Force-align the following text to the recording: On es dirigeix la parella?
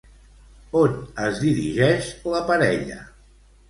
On 0.85 0.95
es 1.27 1.43
dirigeix 1.45 2.11
la 2.35 2.45
parella? 2.53 3.03